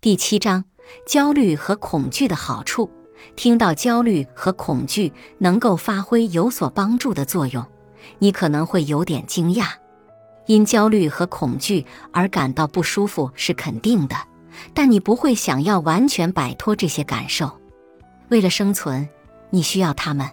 [0.00, 0.62] 第七章：
[1.08, 2.88] 焦虑和恐惧的好处。
[3.34, 7.66] 听到焦虑和恐惧能够发挥有所帮助的作用，
[8.20, 9.70] 你可能会有点惊讶。
[10.46, 14.14] 因焦虑和恐惧而感到不舒服是肯定的，
[14.72, 17.50] 但你不会想要完全摆脱这些感受。
[18.28, 19.08] 为了生存，
[19.50, 20.30] 你需要它们。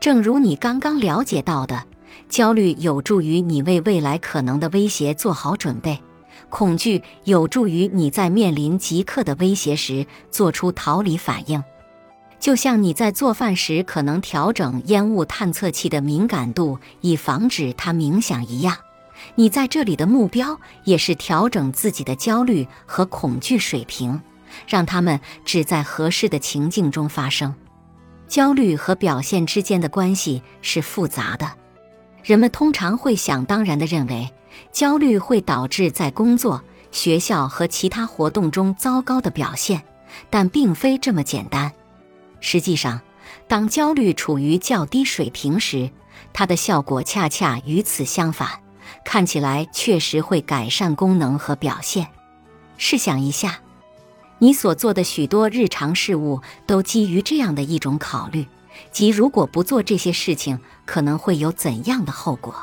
[0.00, 1.82] 正如你刚刚了解到的，
[2.28, 5.98] 焦虑有助于你为未来可能的威胁做好准备，
[6.48, 11.62] 恐惧有助于你在面临即刻的威胁时做出逃离反应。
[12.38, 18.76] 就像你在做饭时可能调整烟雾探测器的敏感度，以防止它冥想一样。
[19.36, 24.20] 你在这里的目标也是调整自己的焦虑和恐惧水平，
[24.66, 27.54] 让他们只在合适的情境中发生。
[28.26, 31.48] 焦虑和表现之间的关系是复杂的。
[32.24, 34.28] 人们通常会想当然地认为，
[34.72, 39.82] 焦虑会导致在工作、学校和其他活动中糟糕的表现，
[40.30, 41.72] 但并非这么简单。
[42.40, 43.00] 实际上，
[43.48, 45.90] 当焦虑处于较低水平时，
[46.32, 48.48] 它的效果恰恰与此相反。
[49.04, 52.08] 看起来确实会改善功能和表现。
[52.76, 53.60] 试想一下，
[54.38, 58.46] 你所做的许多日常事务都基于这样的一种考虑：
[58.92, 62.54] 即如果不做这些事情，可能会有怎样的后果？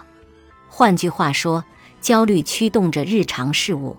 [0.70, 1.64] 换句话说，
[2.02, 3.96] 焦虑驱动着日常事务。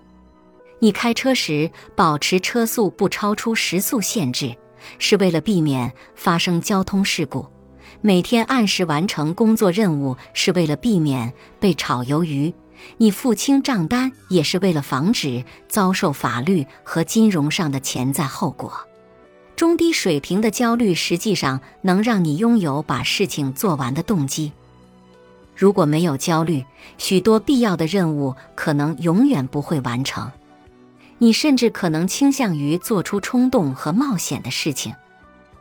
[0.79, 4.55] 你开车时保持车速不超出时速限制，
[4.97, 7.45] 是为了避免发生交通事故。
[8.01, 12.51] 每天按时完成工作任务是为了避免被炒鱿鱼，
[12.97, 18.73] 你付清账单也是为了防止遭受法律和金融上的潜在后果。
[19.55, 24.51] 中低水平的焦虑实际上能让你拥有把事情做完的动机。
[25.55, 26.65] 如果没有焦虑，
[26.97, 30.31] 许多必要的任务可能永远不会完成，
[31.19, 34.93] 你甚至可能倾向于做出冲动和冒险的事情，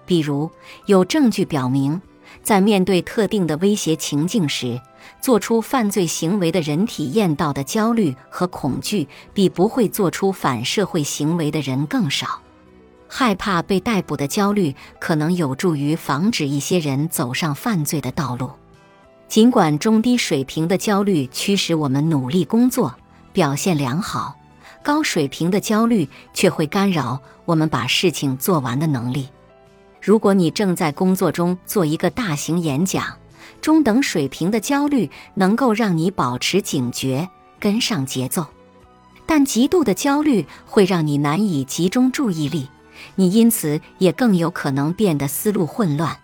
[0.07, 0.51] 比如
[0.87, 2.01] 有证据表明。
[2.45, 4.81] 在面对特定的威胁情境时，
[5.21, 12.41] 做出犯罪行为的人体验到的焦虑和恐惧，比不会做出反社会行为的人更少。
[13.09, 18.51] 害怕被逮捕的焦虑可能有助于防止一些人走上犯罪的道路。
[19.31, 22.93] 尽管中低水平的焦虑驱使我们努力工作、
[23.33, 24.35] 表现良好，
[24.83, 29.29] 高水平的焦虑却会干扰我们把事情做完的能力。
[30.03, 33.05] 如果你正在工作中做一个大型演讲，
[33.61, 37.29] 中等水平的焦虑能够让你保持警觉，
[37.61, 38.43] 跟上节奏；
[39.27, 42.67] 但极度的焦虑会让你难以集中注意力，
[43.15, 46.19] 你因此也更有可能变得思路混乱，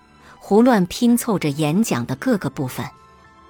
[0.48, 2.86] 胡乱拼凑着演讲的各个部分。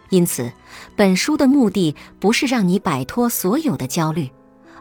[0.08, 0.50] 因此，
[0.96, 4.30] 本书的目的不是让你摆脱所有的焦虑，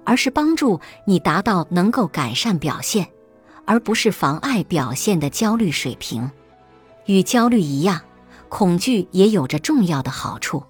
[0.06, 3.06] 而是帮助你达到能够改善表现。
[3.66, 6.32] 而不是妨碍表现的焦虑水平。
[7.06, 8.00] 与焦虑一样，
[8.48, 10.64] 恐惧也有着重要的好处。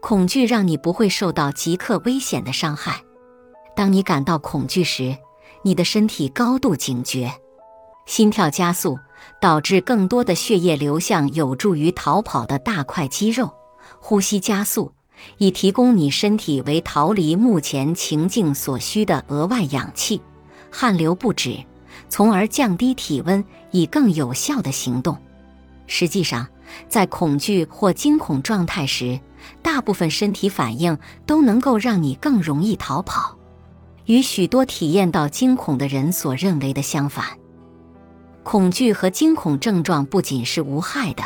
[0.00, 3.00] 恐惧让你不会受到即刻危险的伤害。
[3.74, 5.16] 当你感到恐惧时，
[5.62, 7.32] 你的身体高度警觉，
[8.04, 8.98] 心跳加速，
[9.40, 13.46] 导致更多的血液流向有助于逃跑的大块肌肉；
[14.00, 14.92] 呼吸加速，
[15.38, 20.20] 以提供你身体为逃离目前情境所需的额外氧气；
[20.70, 21.64] 汗流不止。
[22.08, 25.16] 从而降低体温，以更有效的行动。
[25.86, 26.46] 实际上，
[26.88, 29.18] 在恐惧或惊恐状态时，
[29.62, 33.36] 大部分身体反应都能够让你更容易逃跑。
[34.04, 37.24] 与许多体验到惊恐的人所认为的相反，
[38.46, 41.24] 恐惧和惊恐症状不仅是无害的，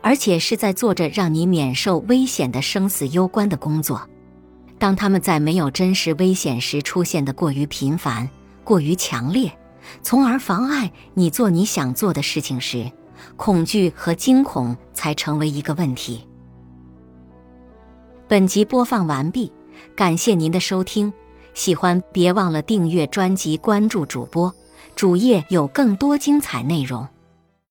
[0.00, 4.08] 而且是在做着让你免受危险的生死攸关的工作。
[4.78, 8.26] 当他们在没有真实危险时出现的过于频繁、
[8.64, 9.52] 过于强烈。
[10.00, 12.90] 从而妨碍你做你想做的事情时，
[13.36, 16.26] 恐惧和惊恐才成为一个问题。
[18.26, 19.52] 本集播放完毕，
[19.94, 21.12] 感谢您的收听。
[21.52, 24.52] 喜欢别忘了订阅专辑、关注主播，
[24.96, 27.06] 主页有更多精彩内容。